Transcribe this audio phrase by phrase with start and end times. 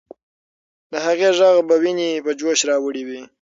[0.91, 3.21] د هغې ږغ به ويني په جوش راوړي وي.